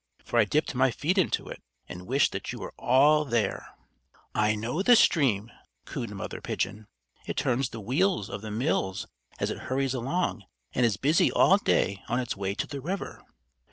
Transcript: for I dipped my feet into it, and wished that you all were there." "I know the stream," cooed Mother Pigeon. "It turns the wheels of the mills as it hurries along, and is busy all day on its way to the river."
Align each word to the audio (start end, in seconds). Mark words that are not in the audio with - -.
for 0.23 0.39
I 0.39 0.45
dipped 0.45 0.73
my 0.73 0.89
feet 0.89 1.19
into 1.19 1.47
it, 1.47 1.61
and 1.87 2.07
wished 2.07 2.31
that 2.31 2.51
you 2.51 2.67
all 2.69 3.23
were 3.23 3.29
there." 3.29 3.75
"I 4.33 4.55
know 4.55 4.81
the 4.81 4.95
stream," 4.95 5.51
cooed 5.85 6.09
Mother 6.09 6.41
Pigeon. 6.41 6.87
"It 7.27 7.37
turns 7.37 7.69
the 7.69 7.79
wheels 7.79 8.27
of 8.27 8.41
the 8.41 8.49
mills 8.49 9.05
as 9.39 9.51
it 9.51 9.59
hurries 9.69 9.93
along, 9.93 10.45
and 10.73 10.87
is 10.87 10.97
busy 10.97 11.31
all 11.31 11.57
day 11.57 12.01
on 12.09 12.19
its 12.19 12.35
way 12.35 12.55
to 12.55 12.65
the 12.65 12.81
river." 12.81 13.23